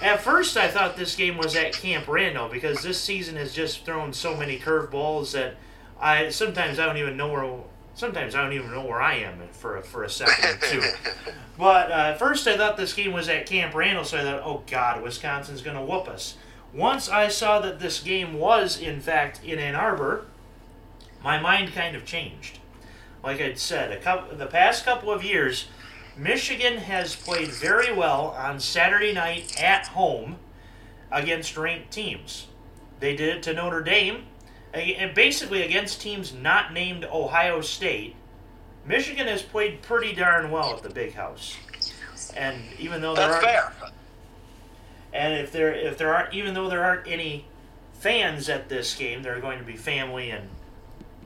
[0.00, 3.84] at first I thought this game was at Camp Randall because this season has just
[3.84, 5.56] thrown so many curveballs that
[6.00, 7.60] I sometimes I don't even know where
[7.94, 10.82] sometimes I don't even know where I am for a, for a second or two.
[11.58, 14.42] But uh, at first I thought this game was at Camp Randall, so I thought,
[14.44, 16.36] oh God, Wisconsin's going to whoop us.
[16.72, 20.26] Once I saw that this game was in fact in Ann Arbor,
[21.24, 22.60] my mind kind of changed.
[23.24, 25.66] Like I'd said, a couple, the past couple of years,
[26.18, 30.38] Michigan has played very well on Saturday night at home
[31.12, 32.48] against ranked teams.
[32.98, 34.24] They did it to Notre Dame,
[34.74, 38.16] and basically against teams not named Ohio State.
[38.84, 41.56] Michigan has played pretty darn well at the Big House,
[42.36, 43.90] and even though there That's aren't, fair.
[45.12, 47.44] and if there if there aren't even though there aren't any
[47.92, 50.48] fans at this game, there are going to be family and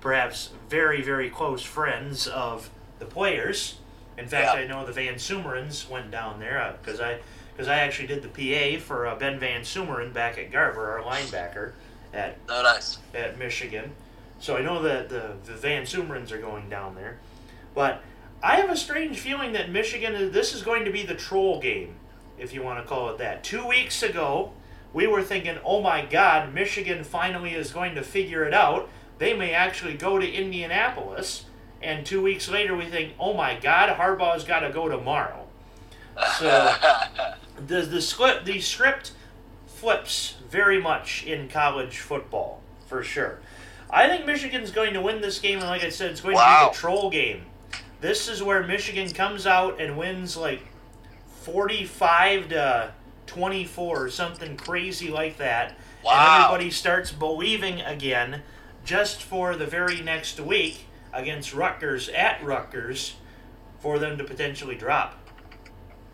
[0.00, 3.78] perhaps very very close friends of the players.
[4.22, 4.60] In fact, Yeah.
[4.62, 7.18] I know the VanSumerens went down there because I
[7.52, 11.72] because I actually did the PA for uh, Ben VanSumeren back at Garber, our linebacker
[12.14, 12.98] at No, nice.
[13.14, 13.92] at Michigan.
[14.40, 17.18] So I know that the, the VanSumerens are going down there.
[17.74, 18.02] But
[18.42, 21.94] I have a strange feeling that Michigan, this is going to be the troll game,
[22.38, 23.44] if you want to call it that.
[23.44, 24.52] Two weeks ago,
[24.94, 28.88] we were thinking, oh my God, Michigan finally is going to figure it out.
[29.18, 31.44] They may actually go to Indianapolis.
[31.82, 35.46] And two weeks later, we think, oh my God, Harbaugh's got to go tomorrow.
[36.38, 36.74] So
[37.66, 39.12] the the script the script
[39.66, 43.40] flips very much in college football for sure.
[43.90, 46.40] I think Michigan's going to win this game, and like I said, it's going to
[46.40, 47.42] be the troll game.
[48.00, 50.62] This is where Michigan comes out and wins like
[51.42, 52.92] forty-five to
[53.26, 56.12] twenty-four or something crazy like that, Wow.
[56.12, 58.42] and everybody starts believing again,
[58.84, 63.14] just for the very next week against Rutgers at Rutgers,
[63.80, 65.18] for them to potentially drop.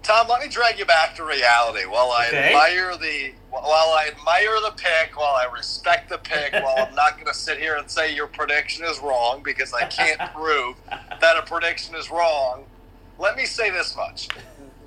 [0.03, 1.85] Tom, let me drag you back to reality.
[1.85, 2.49] While I Okay.
[2.49, 7.15] admire the while I admire the pick, while I respect the pick, while I'm not
[7.17, 10.77] going to sit here and say your prediction is wrong because I can't prove
[11.21, 12.65] that a prediction is wrong.
[13.19, 14.29] Let me say this much: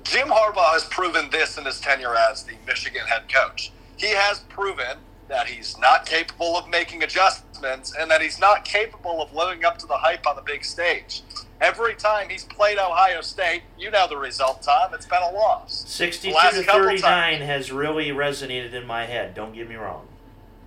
[0.02, 3.70] Jim Harbaugh has proven this in his tenure as the Michigan head coach.
[3.96, 4.98] He has proven
[5.28, 9.78] that he's not capable of making adjustments and that he's not capable of living up
[9.78, 11.22] to the hype on the big stage.
[11.60, 14.92] Every time he's played Ohio State, you know the result, Tom.
[14.94, 15.84] It's been a loss.
[15.86, 19.34] 62 to couple 39 has really resonated in my head.
[19.34, 20.08] Don't get me wrong.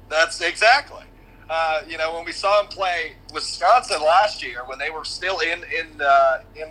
[0.09, 1.03] That's exactly.
[1.49, 5.39] Uh, you know, when we saw him play Wisconsin last year, when they were still
[5.39, 6.69] in in uh, in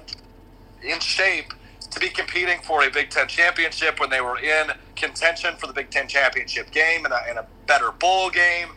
[0.83, 1.53] in shape
[1.91, 5.73] to be competing for a Big Ten championship, when they were in contention for the
[5.73, 8.69] Big Ten championship game and a, and a better bowl game,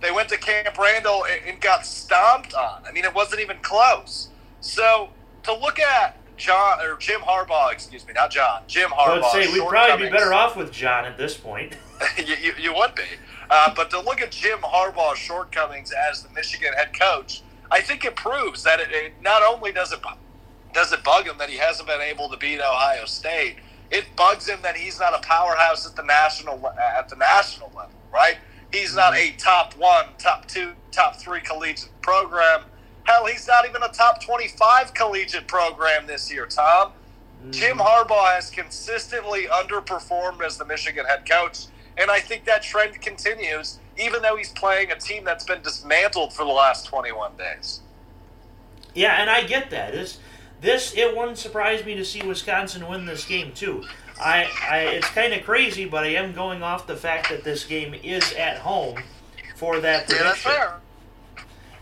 [0.00, 2.82] they went to Camp Randall and, and got stomped on.
[2.86, 4.28] I mean, it wasn't even close.
[4.60, 5.08] So
[5.44, 8.98] to look at John or Jim Harbaugh, excuse me, not John, Jim Harbaugh.
[8.98, 9.34] I Harbaugh.
[9.34, 11.74] would say we'd probably be better off with John at this point.
[12.18, 13.02] you, you, you would be.
[13.50, 18.04] Uh, but to look at Jim Harbaugh's shortcomings as the Michigan head coach, I think
[18.04, 20.00] it proves that it, it not only does it
[20.72, 23.56] does it bug him that he hasn't been able to beat Ohio State,
[23.90, 27.94] it bugs him that he's not a powerhouse at the national at the national level,
[28.12, 28.36] right?
[28.74, 32.62] He's not a top one, top two, top three collegiate program.
[33.04, 36.90] Hell, he's not even a top twenty-five collegiate program this year, Tom.
[37.50, 37.80] Jim mm-hmm.
[37.80, 43.78] Harbaugh has consistently underperformed as the Michigan head coach, and I think that trend continues,
[43.96, 47.80] even though he's playing a team that's been dismantled for the last 21 days.
[48.92, 49.92] Yeah, and I get that.
[49.92, 50.18] This,
[50.60, 53.84] this it wouldn't surprise me to see Wisconsin win this game too.
[54.20, 57.64] I, I it's kind of crazy, but I am going off the fact that this
[57.64, 59.02] game is at home
[59.56, 60.26] for that prediction.
[60.26, 60.80] Yeah, that's fair.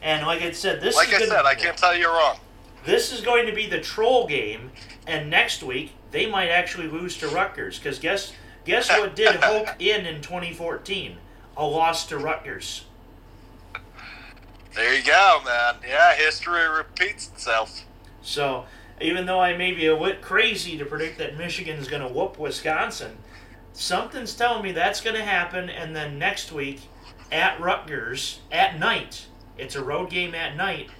[0.03, 2.38] And like I said, this Like is I gonna, said, I can't tell you wrong.
[2.85, 4.73] This is going to be the troll game,
[5.07, 7.79] and next week they might actually lose to Rutgers.
[7.79, 8.33] Because guess
[8.64, 11.16] guess what did Hoke in in 2014?
[11.57, 12.87] A loss to Rutgers.
[14.75, 15.77] There you go, man.
[15.87, 17.85] Yeah, history repeats itself.
[18.23, 18.64] So
[19.02, 22.38] even though I may be a bit crazy to predict that Michigan's going to whoop
[22.38, 23.18] Wisconsin,
[23.72, 25.68] something's telling me that's going to happen.
[25.68, 26.80] And then next week
[27.30, 29.26] at Rutgers at night,
[29.58, 30.90] it's a road game at night.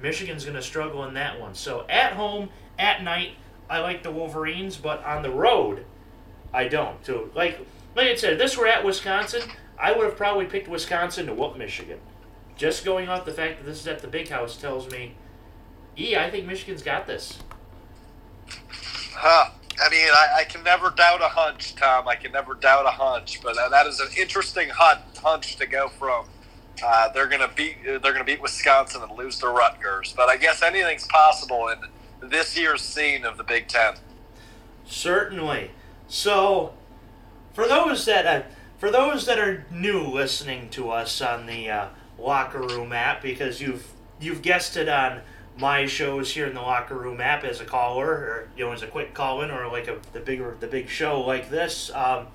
[0.00, 1.54] Michigan's going to struggle in that one.
[1.54, 3.32] So at home at night,
[3.68, 5.84] I like the Wolverines, but on the road,
[6.52, 7.04] I don't.
[7.04, 9.42] So like like I said, if this were at Wisconsin,
[9.78, 11.98] I would have probably picked Wisconsin to whoop Michigan.
[12.56, 15.14] just going off the fact that this is at the big house tells me,
[15.98, 17.38] E, I think Michigan's got this.
[19.14, 19.50] Huh.
[19.78, 22.08] I mean, I, I, can never doubt a hunch, Tom.
[22.08, 25.66] I can never doubt a hunch, but uh, that is an interesting hunt, hunch to
[25.66, 26.26] go from.
[26.84, 30.62] Uh, they're gonna beat they're gonna beat Wisconsin and lose to Rutgers, but I guess
[30.62, 33.94] anything's possible in this year's scene of the Big Ten.
[34.84, 35.70] Certainly.
[36.08, 36.74] So,
[37.52, 38.46] for those that uh,
[38.78, 43.60] for those that are new listening to us on the uh, locker room app, because
[43.60, 43.88] you've
[44.20, 45.22] you've guessed it on
[45.58, 48.82] my shows here in the locker room app as a caller, or you know, as
[48.82, 51.90] a quick call in, or like a the bigger the big show like this.
[51.94, 52.26] Um,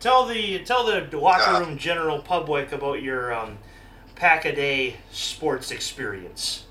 [0.00, 3.58] tell the tell the locker room general public about your um,
[4.14, 6.66] pack a day sports experience.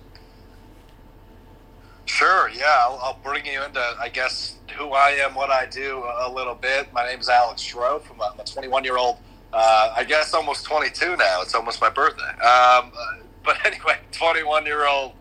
[2.05, 2.49] Sure.
[2.49, 6.29] Yeah, I'll, I'll, bring you into, I guess, who I am, what I do a
[6.29, 6.91] little bit.
[6.91, 8.03] My name is Alex Strouf.
[8.11, 9.17] I'm a 21 year old.
[9.53, 11.41] Uh, I guess almost 22 now.
[11.41, 12.23] It's almost my birthday.
[12.41, 12.91] Um,
[13.43, 15.13] but anyway, 21 year old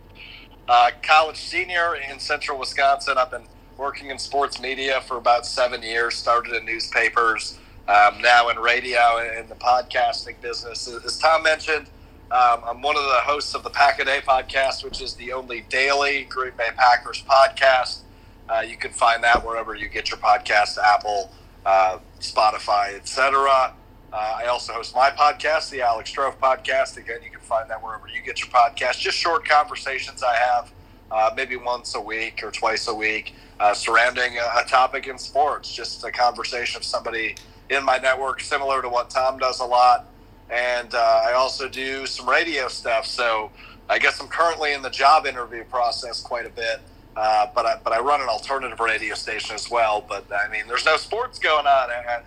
[0.71, 3.19] uh, college senior in central Wisconsin.
[3.19, 8.49] I've been working in sports media for about seven years, started in newspapers, um, now
[8.51, 10.89] in radio and the podcasting business.
[10.89, 11.89] As Tom mentioned,
[12.31, 15.33] um, I'm one of the hosts of the Pack a Day podcast, which is the
[15.33, 18.03] only daily Green Bay Packers podcast.
[18.49, 21.33] Uh, you can find that wherever you get your podcast, Apple,
[21.67, 23.75] uh, Spotify, etc.
[24.13, 26.97] Uh, I also host my podcast, the Alex Strouf podcast.
[26.97, 28.99] Again, you can find that wherever you get your podcast.
[28.99, 30.73] Just short conversations I have,
[31.13, 35.17] uh, maybe once a week or twice a week, uh, surrounding a, a, topic in
[35.17, 35.73] sports.
[35.73, 37.37] Just a conversation of somebody
[37.69, 40.07] in my network, similar to what Tom does a lot.
[40.51, 43.07] And uh, I also do some radio stuff.
[43.07, 43.53] So
[43.89, 46.81] I guess I'm currently in the job interview process quite a bit.
[47.17, 50.05] Uh, but I, but I run an alternative radio station as well.
[50.07, 52.25] But I mean, there's no sports going on at, at,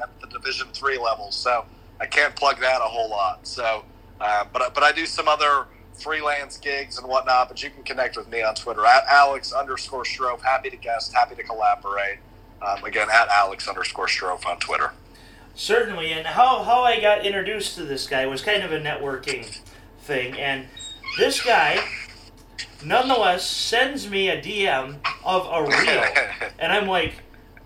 [0.00, 1.64] at the Division three level, so
[2.00, 3.46] I can't plug that a whole lot.
[3.46, 3.84] So,
[4.20, 7.48] uh, but but I do some other freelance gigs and whatnot.
[7.48, 10.40] But you can connect with me on Twitter at Alex underscore Strouf.
[10.42, 12.18] Happy to guest, happy to collaborate.
[12.66, 14.92] Um, again, at Alex underscore Strouf on Twitter.
[15.54, 19.58] Certainly, and how how I got introduced to this guy was kind of a networking
[20.00, 20.66] thing, and
[21.18, 21.82] this guy
[22.84, 27.14] nonetheless sends me a DM of a reel, and I'm like,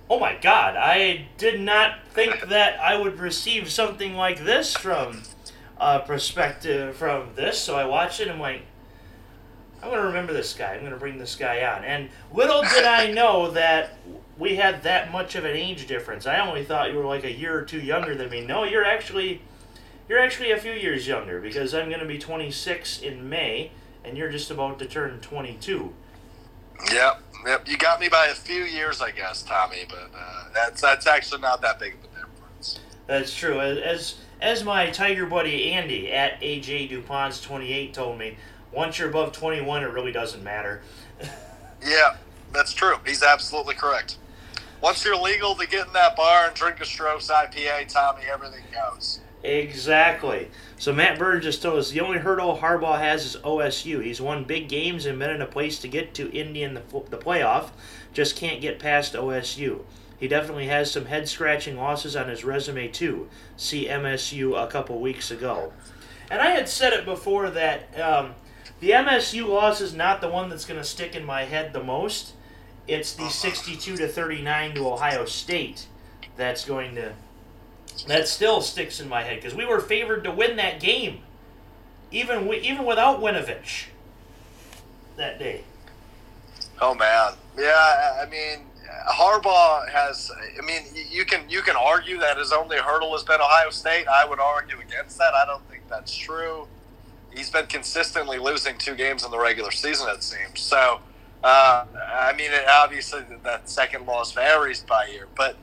[0.08, 5.22] oh my god, I did not think that I would receive something like this from
[5.78, 7.58] a perspective from this.
[7.58, 8.24] So I watched it.
[8.24, 8.62] and I'm like,
[9.82, 10.74] I'm gonna remember this guy.
[10.74, 11.84] I'm gonna bring this guy on.
[11.84, 13.96] And little did I know that
[14.36, 16.26] we had that much of an age difference.
[16.26, 18.44] I only thought you were like a year or two younger than me.
[18.44, 19.42] No, you're actually
[20.08, 23.70] you're actually a few years younger because I'm gonna be 26 in May
[24.04, 25.92] and you're just about to turn 22.
[26.92, 27.68] Yep, yep.
[27.68, 29.84] You got me by a few years, I guess, Tommy.
[29.88, 32.80] But uh, that's that's actually not that big of a difference.
[33.06, 33.60] That's true.
[33.60, 38.36] As as my Tiger buddy Andy at AJ Dupont's 28 told me,
[38.72, 40.80] once you're above 21, it really doesn't matter.
[41.86, 42.16] yeah,
[42.52, 42.96] that's true.
[43.04, 44.16] He's absolutely correct.
[44.80, 48.64] Once you're legal to get in that bar and drink a Strouf's IPA, Tommy, everything
[48.72, 49.20] goes.
[49.42, 50.50] Exactly.
[50.78, 54.02] So Matt Bird just told us the only hurdle Harbaugh has is OSU.
[54.04, 56.82] He's won big games and been in a place to get to Indy in the,
[57.08, 57.70] the playoff,
[58.12, 59.80] just can't get past OSU.
[60.18, 63.30] He definitely has some head scratching losses on his resume too.
[63.56, 65.72] See MSU a couple weeks ago.
[66.30, 68.34] And I had said it before that um,
[68.80, 71.82] the MSU loss is not the one that's going to stick in my head the
[71.82, 72.34] most.
[72.86, 75.86] It's the 62 to 39 to Ohio State
[76.36, 77.14] that's going to
[78.06, 81.20] that still sticks in my head because we were favored to win that game,
[82.10, 83.86] even even without Winovich
[85.16, 85.64] that day.
[86.80, 88.22] Oh man, yeah.
[88.22, 88.66] I mean,
[89.08, 90.30] Harbaugh has.
[90.58, 94.08] I mean, you can you can argue that his only hurdle has been Ohio State.
[94.08, 95.34] I would argue against that.
[95.34, 96.66] I don't think that's true.
[97.32, 100.08] He's been consistently losing two games in the regular season.
[100.10, 101.00] It seems so.
[101.42, 105.56] Uh, I mean, obviously that second loss varies by year, but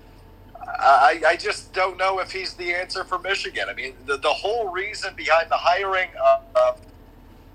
[0.67, 3.67] I, I just don't know if he's the answer for Michigan.
[3.69, 6.81] I mean, the, the whole reason behind the hiring of, of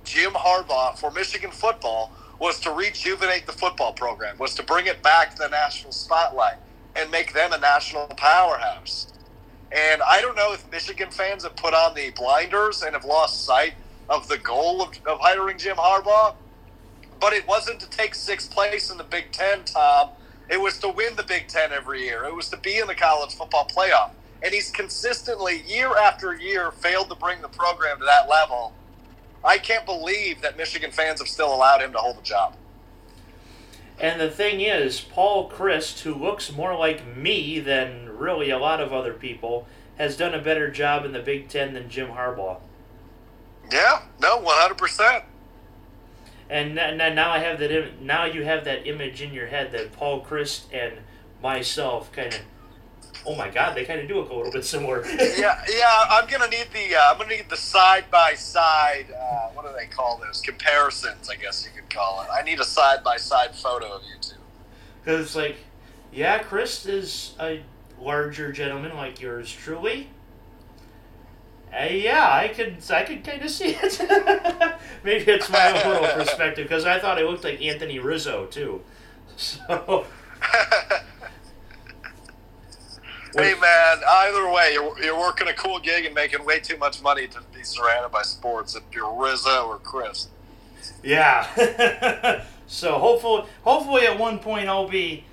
[0.04, 5.02] Jim Harbaugh for Michigan football was to rejuvenate the football program, was to bring it
[5.02, 6.56] back to the national spotlight
[6.96, 9.12] and make them a national powerhouse.
[9.70, 13.44] And I don't know if Michigan fans have put on the blinders and have lost
[13.44, 13.74] sight
[14.08, 16.34] of the goal of, of hiring Jim Harbaugh,
[17.20, 20.10] but it wasn't to take sixth place in the Big Ten, Tom
[20.52, 22.24] it was to win the Big Ten every year.
[22.24, 24.10] It was to be in the college football playoff.
[24.42, 28.74] And he's consistently, year after year, failed to bring the program to that level.
[29.42, 32.56] I can't believe that Michigan fans have still allowed him to hold the job.
[33.98, 38.80] And the thing is, Paul Chryst, who looks more like me than really a lot
[38.80, 42.58] of other people, has done a better job in the Big Ten than Jim Harbaugh.
[43.70, 45.24] Yeah, no, one hundred percent.
[46.50, 47.70] And now I have that.
[47.70, 50.98] Im- now you have that image in your head that Paul Chryst and
[51.42, 52.40] myself kind of.
[53.24, 55.06] Oh my God, they kind of do look a little bit similar.
[55.38, 56.04] yeah, yeah.
[56.10, 56.96] I'm gonna need the.
[56.96, 59.06] Uh, I'm gonna need the side by side.
[59.54, 61.30] What do they call those comparisons?
[61.30, 62.28] I guess you could call it.
[62.32, 64.36] I need a side by side photo of you two.
[65.04, 65.56] Because like,
[66.12, 67.62] yeah, Chryst is a
[68.00, 70.08] larger gentleman like yours truly.
[71.72, 73.98] Uh, yeah, I could I could kind of see it.
[75.04, 78.82] Maybe it's my own little perspective because I thought it looked like Anthony Rizzo too.
[79.34, 80.06] So.
[83.34, 87.00] hey man, either way, you're, you're working a cool gig and making way too much
[87.00, 90.28] money to be surrounded by sports if you're Rizzo or Chryst.
[91.02, 92.44] Yeah.
[92.66, 95.24] so hopefully, hopefully at one point I'll be,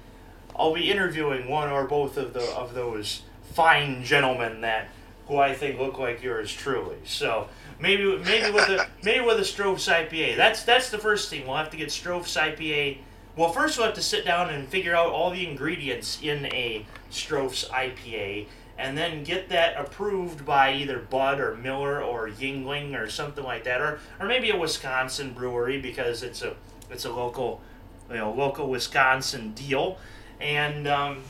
[0.56, 3.24] I'll be interviewing one or both of the of those
[3.54, 4.88] fine gentlemen that
[5.30, 6.98] who I think look like yours truly.
[7.06, 7.48] So
[7.80, 10.36] maybe maybe with a maybe with a Strouf's IPA.
[10.36, 11.48] That's that's the first thing.
[11.48, 12.98] We'll have to get Strouf's IPA.
[13.38, 16.86] Well, first we'll have to sit down and figure out all the ingredients in a
[17.12, 23.08] Strouf's IPA, and then get that approved by either Bud or Miller or Yuengling or
[23.08, 26.56] something like that, or or maybe a Wisconsin brewery because it's a
[26.90, 27.62] it's a local
[28.10, 30.00] you know local Wisconsin deal,
[30.42, 31.22] and um,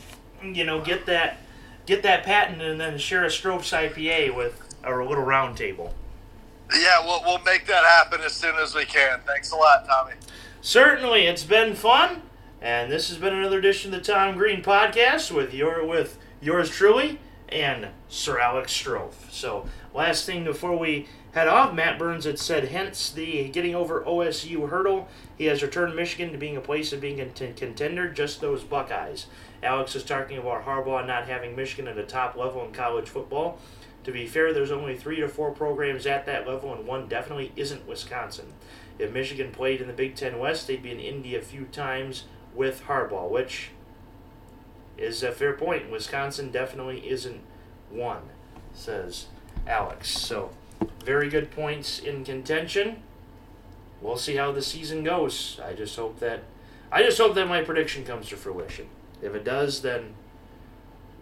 [0.41, 1.39] you know get that
[1.89, 5.93] get that patent and then share a Strouf's IPA with our little round table.
[6.71, 9.19] Yeah, we'll, we'll make that happen as soon as we can.
[9.25, 10.13] Thanks a lot, Tommy.
[10.61, 12.21] Certainly, it's been fun,
[12.61, 16.69] and this has been another edition of the Tom Green Podcast with your with yours
[16.69, 17.19] truly
[17.49, 19.31] and Sir Alex Strouf.
[19.31, 24.03] So, last thing before we head off, Matt Burns had said, hence the getting over
[24.03, 25.07] OSU hurdle.
[25.37, 29.25] He has returned Michigan to being a place of being a contender, just those Buckeyes.
[29.61, 33.59] Alex is talking about Harbaugh not having Michigan at a top level in college football.
[34.05, 37.51] To be fair, there's only three to four programs at that level, and one definitely
[37.55, 38.53] isn't Wisconsin.
[38.97, 42.25] If Michigan played in the Big Ten West, they'd be in Indy a few times
[42.55, 43.71] with Harbaugh, which
[44.97, 45.91] is a fair point.
[45.91, 47.41] Wisconsin definitely isn't
[47.89, 48.23] one,
[48.73, 49.27] says
[49.67, 50.09] Alex.
[50.09, 50.51] So,
[51.03, 53.03] very good points in contention.
[54.01, 55.59] We'll see how the season goes.
[55.63, 56.43] I just hope that
[56.91, 58.87] I just hope that my prediction comes to fruition.
[59.21, 60.13] If it does, then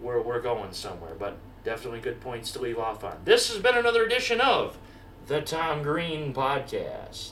[0.00, 1.14] we're, we're going somewhere.
[1.18, 3.18] But definitely good points to leave off on.
[3.24, 4.78] This has been another edition of
[5.26, 7.30] the Tom Green Podcast.